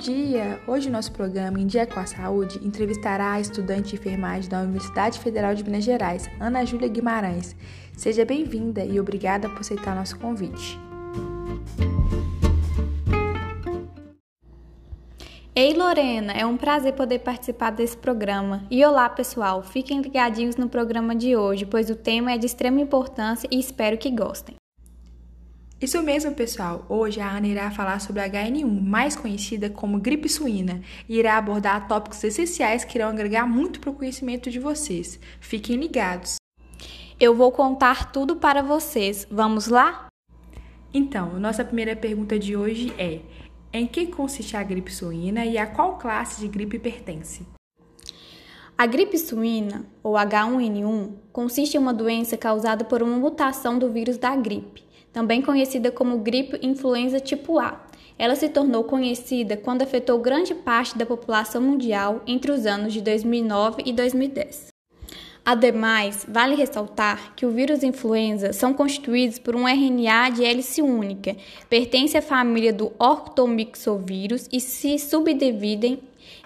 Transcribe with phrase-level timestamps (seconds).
[0.00, 0.58] dia!
[0.66, 4.62] Hoje o nosso programa Em Dia com a Saúde entrevistará a estudante de enfermagem da
[4.62, 7.54] Universidade Federal de Minas Gerais, Ana Júlia Guimarães.
[7.94, 10.80] Seja bem-vinda e obrigada por aceitar nosso convite.
[15.54, 18.64] Ei Lorena, é um prazer poder participar desse programa.
[18.70, 22.80] E olá pessoal, fiquem ligadinhos no programa de hoje, pois o tema é de extrema
[22.80, 24.59] importância e espero que gostem.
[25.80, 26.84] Isso mesmo, pessoal.
[26.90, 31.38] Hoje a Ana irá falar sobre a HN1, mais conhecida como gripe suína, e irá
[31.38, 35.18] abordar tópicos essenciais que irão agregar muito para o conhecimento de vocês.
[35.40, 36.36] Fiquem ligados.
[37.18, 39.26] Eu vou contar tudo para vocês.
[39.30, 40.08] Vamos lá?
[40.92, 43.20] Então, nossa primeira pergunta de hoje é:
[43.72, 47.46] em que consiste a gripe suína e a qual classe de gripe pertence?
[48.76, 54.18] A gripe suína, ou H1N1, consiste em uma doença causada por uma mutação do vírus
[54.18, 57.80] da gripe também conhecida como gripe influenza tipo A.
[58.18, 63.00] Ela se tornou conhecida quando afetou grande parte da população mundial entre os anos de
[63.00, 64.70] 2009 e 2010.
[65.44, 71.34] Ademais, vale ressaltar que o vírus influenza são constituídos por um RNA de hélice única,
[71.68, 76.00] pertence à família do ortomixovírus e se subdividem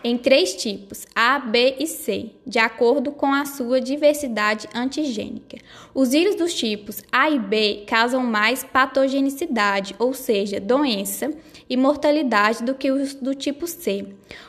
[0.05, 5.57] em três tipos, A, B e C, de acordo com a sua diversidade antigênica.
[5.95, 11.31] Os vírus dos tipos A e B causam mais patogenicidade, ou seja, doença
[11.71, 14.07] e mortalidade do que os do tipo C.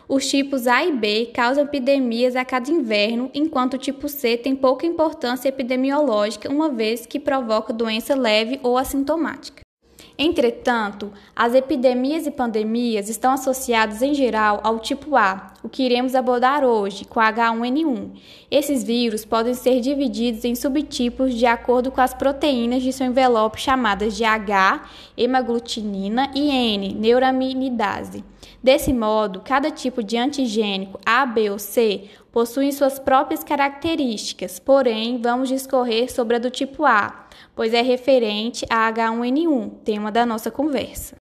[0.10, 4.56] Os tipos A e B causam epidemias a cada inverno, enquanto o tipo C tem
[4.58, 9.65] pouca importância epidemiológica, uma vez que provoca doença leve ou assintomática.
[10.18, 16.16] Entretanto, as epidemias e pandemias estão associadas em geral ao tipo A, o que iremos
[16.16, 18.12] abordar hoje com H1N1.
[18.50, 23.60] Esses vírus podem ser divididos em subtipos de acordo com as proteínas de seu envelope
[23.60, 24.84] chamadas de H,
[25.18, 28.24] hemaglutinina e N, neuraminidase.
[28.64, 35.22] Desse modo, cada tipo de antigênico A, B ou C possui suas próprias características, porém,
[35.22, 37.25] vamos discorrer sobre a do tipo A
[37.56, 41.16] pois é referente a H1N1, tema da nossa conversa.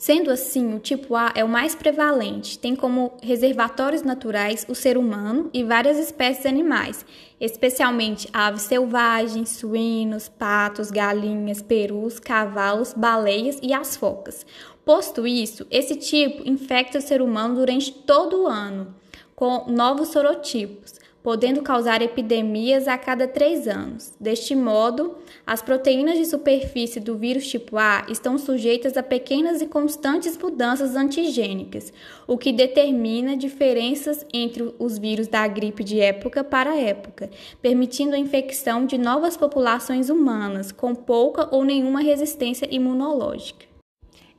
[0.00, 4.96] Sendo assim, o tipo A é o mais prevalente, tem como reservatórios naturais o ser
[4.96, 7.04] humano e várias espécies animais,
[7.38, 14.46] especialmente aves selvagens, suínos, patos, galinhas, perus, cavalos, baleias e as focas.
[14.86, 18.94] Posto isso, esse tipo infecta o ser humano durante todo o ano,
[19.36, 24.12] com novos sorotipos podendo causar epidemias a cada três anos.
[24.18, 25.16] Deste modo,
[25.46, 30.96] as proteínas de superfície do vírus tipo A estão sujeitas a pequenas e constantes mudanças
[30.96, 31.92] antigênicas,
[32.26, 38.18] o que determina diferenças entre os vírus da gripe de época para época, permitindo a
[38.18, 43.70] infecção de novas populações humanas com pouca ou nenhuma resistência imunológica.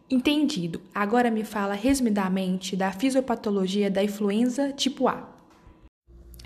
[0.10, 0.82] Entendido.
[0.94, 5.31] Agora me fala resumidamente da fisiopatologia da influenza tipo A.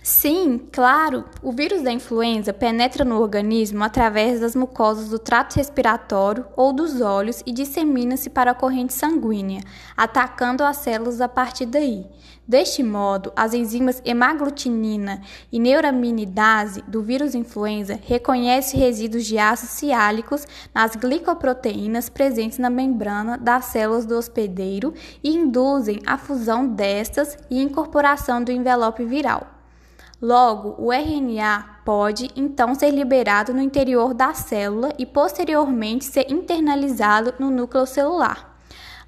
[0.05, 1.25] Sim, claro.
[1.41, 7.01] O vírus da influenza penetra no organismo através das mucosas do trato respiratório ou dos
[7.01, 9.63] olhos e dissemina-se para a corrente sanguínea,
[9.97, 12.05] atacando as células a partir daí.
[12.47, 20.45] Deste modo, as enzimas hemaglutinina e neuraminidase do vírus influenza reconhecem resíduos de ácidos ciálicos
[20.71, 24.93] nas glicoproteínas presentes na membrana das células do hospedeiro
[25.23, 29.54] e induzem a fusão destas e incorporação do envelope viral.
[30.27, 37.35] Logo, o RNA pode então ser liberado no interior da célula e posteriormente ser internalizado
[37.37, 38.59] no núcleo celular.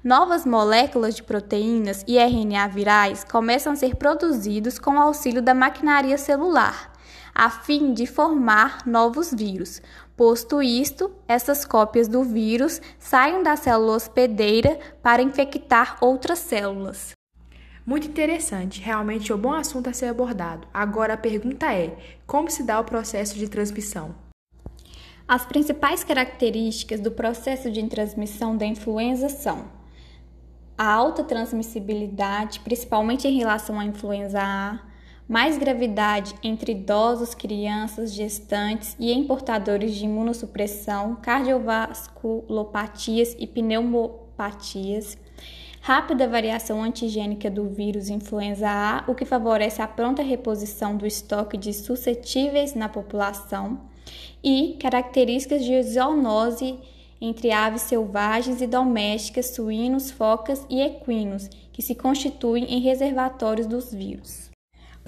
[0.04, 5.54] Novas moléculas de proteínas e RNA virais começam a ser produzidos com o auxílio da
[5.54, 6.92] maquinaria celular,
[7.34, 9.82] a fim de formar novos vírus.
[10.16, 17.17] Posto isto, essas cópias do vírus saem da célula hospedeira para infectar outras células.
[17.88, 20.68] Muito interessante, realmente é um bom assunto a ser abordado.
[20.74, 24.14] Agora a pergunta é: como se dá o processo de transmissão?
[25.26, 29.64] As principais características do processo de transmissão da influenza são
[30.76, 34.80] a alta transmissibilidade, principalmente em relação à influenza A,
[35.26, 45.16] mais gravidade entre idosos, crianças, gestantes e em portadores de imunossupressão, cardiovasculopatias e pneumopatias
[45.80, 51.56] rápida variação antigênica do vírus influenza A, o que favorece a pronta reposição do estoque
[51.56, 53.80] de suscetíveis na população,
[54.42, 56.78] e características de zoonose
[57.20, 63.92] entre aves selvagens e domésticas, suínos, focas e equinos, que se constituem em reservatórios dos
[63.92, 64.47] vírus.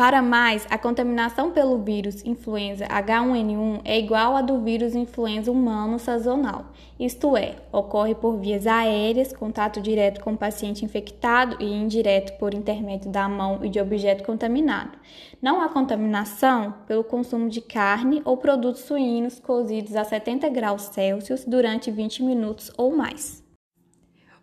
[0.00, 5.99] Para mais, a contaminação pelo vírus influenza H1N1 é igual à do vírus influenza humano
[5.99, 12.38] sazonal, isto é, ocorre por vias aéreas, contato direto com o paciente infectado e indireto
[12.38, 14.97] por intermédio da mão e de objeto contaminado.
[15.43, 21.44] Não há contaminação pelo consumo de carne ou produtos suínos cozidos a 70 graus Celsius
[21.44, 23.44] durante 20 minutos ou mais.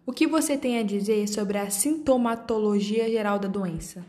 [0.06, 4.06] O que você tem a dizer sobre a sintomatologia geral da doença?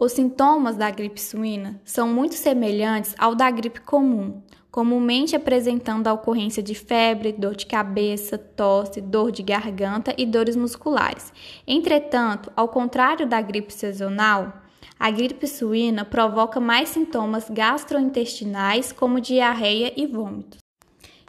[0.00, 4.40] Os sintomas da gripe suína são muito semelhantes ao da gripe comum,
[4.70, 10.54] comumente apresentando a ocorrência de febre, dor de cabeça, tosse, dor de garganta e dores
[10.54, 11.32] musculares.
[11.66, 14.62] Entretanto, ao contrário da gripe sazonal,
[15.00, 20.67] a gripe suína provoca mais sintomas gastrointestinais, como diarreia e vômitos.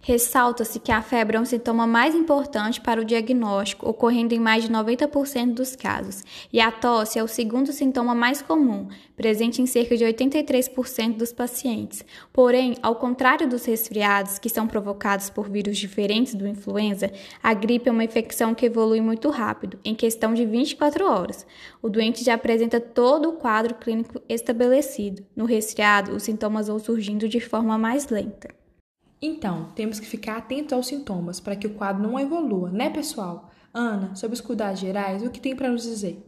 [0.01, 4.63] Ressalta-se que a febre é um sintoma mais importante para o diagnóstico, ocorrendo em mais
[4.63, 6.23] de 90% dos casos,
[6.53, 11.33] e a tosse é o segundo sintoma mais comum, presente em cerca de 83% dos
[11.33, 12.05] pacientes.
[12.31, 17.11] Porém, ao contrário dos resfriados, que são provocados por vírus diferentes do influenza,
[17.43, 21.45] a gripe é uma infecção que evolui muito rápido, em questão de 24 horas.
[21.81, 25.25] O doente já apresenta todo o quadro clínico estabelecido.
[25.35, 28.58] No resfriado, os sintomas vão surgindo de forma mais lenta.
[29.21, 33.49] Então, temos que ficar atentos aos sintomas para que o quadro não evolua, né, pessoal?
[33.73, 36.25] Ana, sobre os cuidados gerais, o que tem para nos dizer?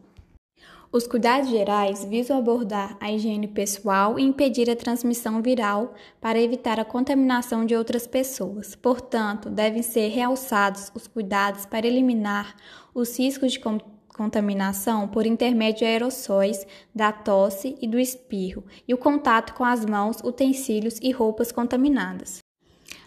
[0.94, 6.82] Os cuidados gerais visam abordar a higiene pessoal e impedir a transmissão viral para evitar
[6.82, 8.76] a contaminação de outras pessoas.
[8.76, 12.58] Portanto, devem ser realçados os cuidados para eliminar
[12.94, 13.62] os riscos de
[14.10, 19.86] contaminação por intermédio de aerossóis, da tosse e do espirro, e o contato com as
[19.86, 22.41] mãos, utensílios e roupas contaminadas.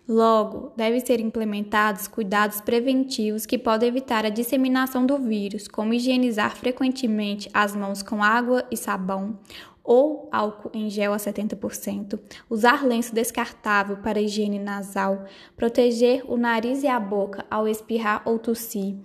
[0.07, 6.55] Logo, devem ser implementados cuidados preventivos que podem evitar a disseminação do vírus, como higienizar
[6.57, 9.39] frequentemente as mãos com água e sabão
[9.83, 12.19] ou álcool em gel a 70%,
[12.49, 15.25] usar lenço descartável para higiene nasal,
[15.57, 18.97] proteger o nariz e a boca ao espirrar ou tossir,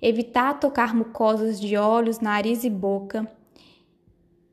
[0.00, 3.28] evitar tocar mucosas de olhos, nariz e boca,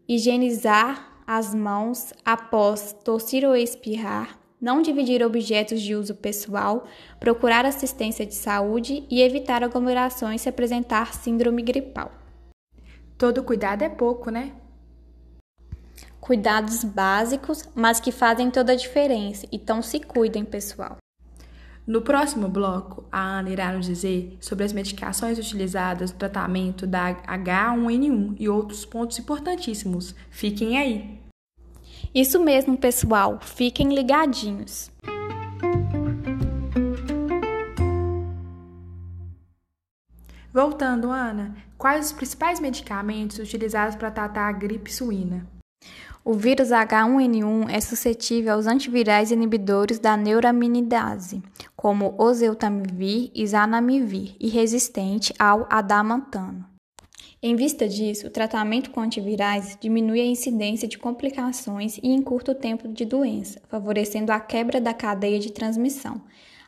[0.07, 6.87] higienizar as mãos após tossir ou espirrar, não dividir objetos de uso pessoal,
[7.19, 12.11] procurar assistência de saúde e evitar aglomerações se apresentar síndrome gripal.
[13.15, 14.53] Todo cuidado é pouco, né?
[16.19, 20.97] Cuidados básicos, mas que fazem toda a diferença, então se cuidem, pessoal.
[21.85, 27.13] No próximo bloco, a Ana irá nos dizer sobre as medicações utilizadas no tratamento da
[27.13, 30.15] H1N1 e outros pontos importantíssimos.
[30.31, 31.24] Fiquem aí!
[32.15, 34.89] Isso mesmo, pessoal, fiquem ligadinhos.
[40.53, 45.45] Voltando, Ana, quais os principais medicamentos utilizados para tratar a gripe suína?
[46.23, 51.43] O vírus H1N1 é suscetível aos antivirais inibidores da neuraminidase,
[51.75, 56.74] como oseltamivir e zanamivir, e resistente ao adamantano.
[57.41, 62.55] Em vista disso, o tratamento com antivirais diminui a incidência de complicações e encurta o
[62.55, 66.21] tempo de doença, favorecendo a quebra da cadeia de transmissão.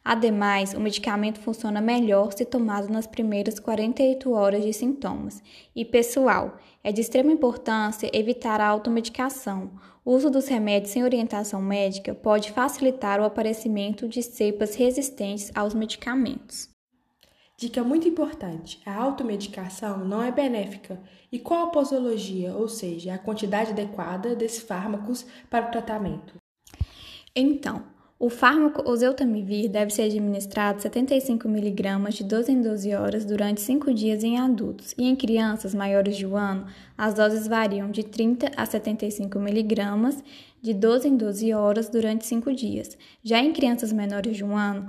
[0.03, 5.43] Ademais, o medicamento funciona melhor se tomado nas primeiras 48 horas de sintomas.
[5.75, 9.71] E, pessoal, é de extrema importância evitar a automedicação.
[10.05, 15.73] O uso dos remédios sem orientação médica pode facilitar o aparecimento de cepas resistentes aos
[15.73, 16.76] medicamentos.
[17.59, 21.01] Dica muito importante: a automedicação não é benéfica.
[21.31, 26.35] E qual a posologia, ou seja, a quantidade adequada desses fármacos para o tratamento?
[27.35, 27.83] Então,
[28.19, 33.91] o fármaco oseltamivir deve ser administrado 75 mg de 12 em 12 horas durante 5
[33.91, 38.51] dias em adultos, e em crianças maiores de um ano, as doses variam de 30
[38.55, 40.23] a 75 mg
[40.61, 42.97] de 12 em 12 horas durante 5 dias.
[43.23, 44.87] Já em crianças menores de um ano,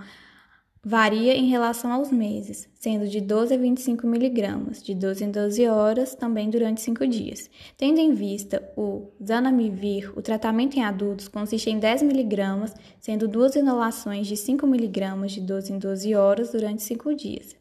[0.90, 5.68] Varia em relação aos meses, sendo de 12 a 25 miligramas, de 12 em 12
[5.68, 7.50] horas, também durante 5 dias.
[7.76, 13.54] Tendo em vista o Zanamivir, o tratamento em adultos consiste em 10 miligramas, sendo duas
[13.54, 17.54] inalações de 5 miligramas de 12 em 12 horas durante 5 dias,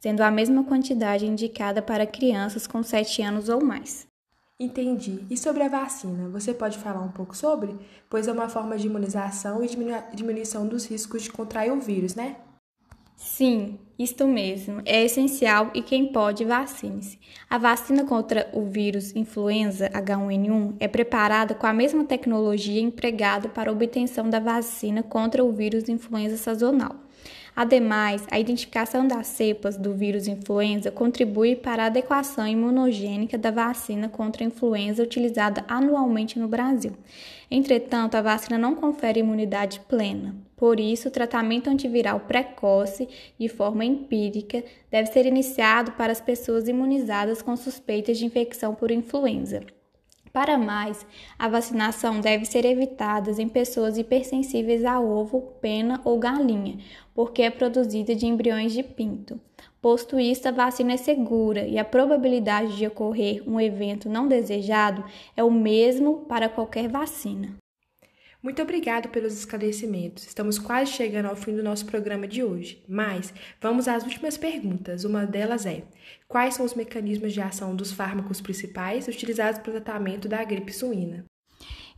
[0.00, 4.04] sendo a mesma quantidade indicada para crianças com 7 anos ou mais.
[4.58, 5.24] Entendi.
[5.30, 7.76] E sobre a vacina, você pode falar um pouco sobre?
[8.10, 9.68] Pois é uma forma de imunização e
[10.12, 12.36] diminuição dos riscos de contrair o vírus, né?
[13.16, 14.82] Sim, isto mesmo.
[14.84, 17.18] É essencial e quem pode, vacine-se.
[17.48, 23.70] A vacina contra o vírus influenza H1N1 é preparada com a mesma tecnologia empregada para
[23.70, 26.96] a obtenção da vacina contra o vírus influenza sazonal.
[27.56, 34.08] Ademais, a identificação das cepas do vírus influenza contribui para a adequação imunogênica da vacina
[34.08, 36.92] contra a influenza utilizada anualmente no Brasil.
[37.48, 40.34] Entretanto, a vacina não confere imunidade plena.
[40.56, 43.08] Por isso, o tratamento antiviral precoce,
[43.38, 48.90] de forma empírica, deve ser iniciado para as pessoas imunizadas com suspeitas de infecção por
[48.90, 49.62] influenza.
[50.34, 51.06] Para mais,
[51.38, 56.78] a vacinação deve ser evitada em pessoas hipersensíveis a ovo, pena ou galinha,
[57.14, 59.40] porque é produzida de embriões de pinto.
[59.80, 65.04] Posto isto, a vacina é segura e a probabilidade de ocorrer um evento não desejado
[65.36, 67.54] é o mesmo para qualquer vacina.
[68.44, 70.26] Muito obrigado pelos esclarecimentos.
[70.26, 75.02] Estamos quase chegando ao fim do nosso programa de hoje, mas vamos às últimas perguntas.
[75.04, 75.84] Uma delas é:
[76.28, 80.74] quais são os mecanismos de ação dos fármacos principais utilizados para o tratamento da gripe
[80.74, 81.24] suína?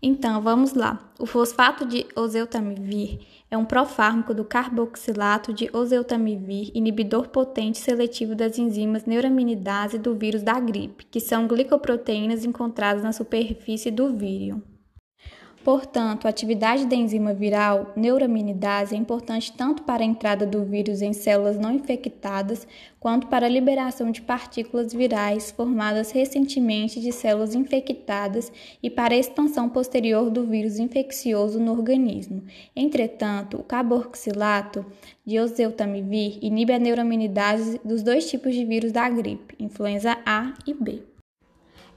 [0.01, 1.13] Então, vamos lá.
[1.19, 3.19] O fosfato de oseltamivir
[3.51, 10.45] é um profármaco do carboxilato de oseltamivir, inibidor potente seletivo das enzimas neuraminidase do vírus
[10.45, 14.61] da gripe, que são glicoproteínas encontradas na superfície do vírion.
[15.67, 21.03] Portanto, a atividade da enzima viral neuraminidase é importante tanto para a entrada do vírus
[21.03, 22.69] em células não infectadas,
[23.01, 29.19] quanto para a liberação de partículas virais formadas recentemente de células infectadas e para a
[29.19, 32.45] expansão posterior do vírus infeccioso no organismo.
[32.77, 34.87] Entretanto, o carboxilato
[35.27, 40.73] de oseltamivir inibe a neuraminidase dos dois tipos de vírus da gripe, influenza A e
[40.73, 41.16] B.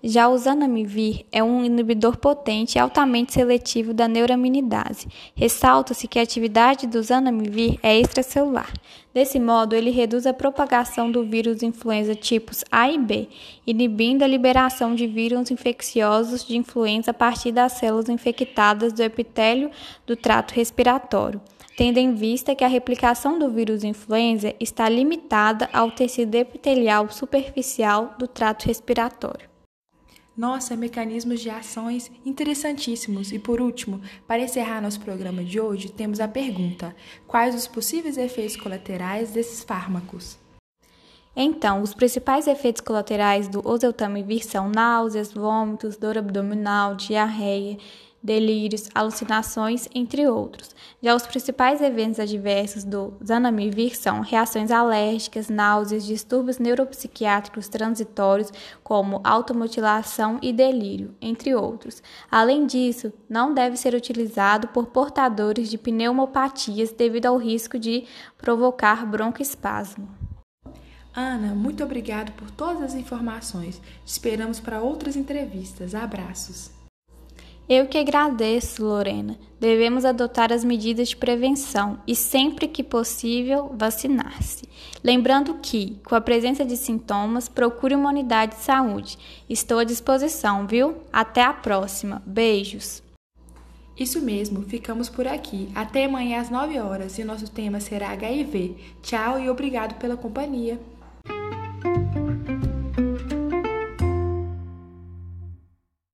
[0.01, 5.07] Já o zanamivir é um inibidor potente e altamente seletivo da neuraminidase.
[5.35, 8.71] Ressalta-se que a atividade do zanamivir é extracelular.
[9.13, 13.27] Desse modo, ele reduz a propagação do vírus influenza tipos A e B,
[13.67, 19.69] inibindo a liberação de vírus infecciosos de influenza a partir das células infectadas do epitélio
[20.07, 21.41] do trato respiratório
[21.79, 28.15] tendo em vista que a replicação do vírus influenza está limitada ao tecido epitelial superficial
[28.19, 29.48] do trato respiratório.
[30.39, 33.33] Nossa, mecanismos de ações interessantíssimos.
[33.33, 36.95] E por último, para encerrar nosso programa de hoje, temos a pergunta:
[37.27, 40.37] quais os possíveis efeitos colaterais desses fármacos?
[41.35, 47.77] Então, os principais efeitos colaterais do oseltamivir são náuseas, vômitos, dor abdominal, diarreia,
[48.21, 50.75] delírios, alucinações, entre outros.
[51.01, 58.51] Já os principais eventos adversos do zanamivir são reações alérgicas, náuseas, distúrbios neuropsiquiátricos transitórios,
[58.83, 62.03] como automutilação e delírio, entre outros.
[62.29, 68.05] Além disso, não deve ser utilizado por portadores de pneumopatias devido ao risco de
[68.37, 70.07] provocar broncoespasmo.
[71.15, 73.81] Ana, muito obrigado por todas as informações.
[74.05, 75.95] Te esperamos para outras entrevistas.
[75.95, 76.78] Abraços.
[77.69, 79.37] Eu que agradeço, Lorena.
[79.59, 84.67] Devemos adotar as medidas de prevenção e, sempre que possível, vacinar-se.
[85.03, 89.19] Lembrando que, com a presença de sintomas, procure uma unidade de saúde.
[89.47, 90.95] Estou à disposição, viu?
[91.13, 92.23] Até a próxima.
[92.25, 93.03] Beijos.
[93.95, 95.69] Isso mesmo, ficamos por aqui.
[95.75, 98.77] Até amanhã às 9 horas e o nosso tema será HIV.
[99.03, 100.79] Tchau e obrigado pela companhia.